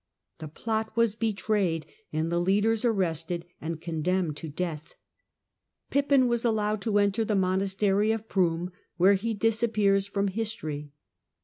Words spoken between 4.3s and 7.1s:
to death. Pippin was allowed to